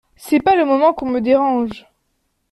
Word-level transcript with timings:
C’est 0.15 0.39
pas 0.39 0.55
le 0.55 0.65
moment 0.65 0.95
qu’on 0.95 1.05
me 1.11 1.21
dérange. 1.21 1.85